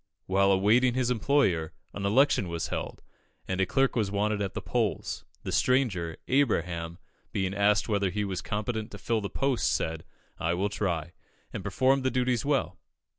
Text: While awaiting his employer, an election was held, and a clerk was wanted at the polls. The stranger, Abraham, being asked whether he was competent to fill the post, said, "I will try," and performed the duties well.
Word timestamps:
While 0.25 0.51
awaiting 0.51 0.95
his 0.95 1.11
employer, 1.11 1.73
an 1.93 2.07
election 2.07 2.47
was 2.47 2.69
held, 2.69 3.03
and 3.47 3.61
a 3.61 3.67
clerk 3.67 3.95
was 3.95 4.09
wanted 4.09 4.41
at 4.41 4.55
the 4.55 4.59
polls. 4.63 5.25
The 5.43 5.51
stranger, 5.51 6.17
Abraham, 6.27 6.97
being 7.31 7.53
asked 7.53 7.87
whether 7.87 8.09
he 8.09 8.25
was 8.25 8.41
competent 8.41 8.89
to 8.89 8.97
fill 8.97 9.21
the 9.21 9.29
post, 9.29 9.71
said, 9.71 10.03
"I 10.39 10.55
will 10.55 10.69
try," 10.69 11.13
and 11.53 11.63
performed 11.63 12.01
the 12.03 12.09
duties 12.09 12.43
well. 12.43 12.79